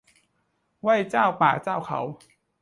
[0.81, 1.99] ไหว้เจ้าป่าเจ้าเขา